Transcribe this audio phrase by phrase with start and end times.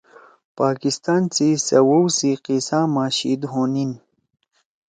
[0.59, 3.91] پاکستان سی سوؤ سی قصّہ ما شیِد ہونیِن